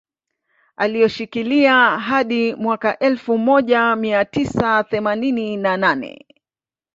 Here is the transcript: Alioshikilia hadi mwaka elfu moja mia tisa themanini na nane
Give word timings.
Alioshikilia 0.75 1.73
hadi 1.99 2.55
mwaka 2.55 2.99
elfu 2.99 3.37
moja 3.37 3.95
mia 3.95 4.25
tisa 4.25 4.83
themanini 4.83 5.57
na 5.57 5.77
nane 5.77 6.25